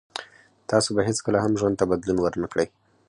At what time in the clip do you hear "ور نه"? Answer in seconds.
2.19-2.47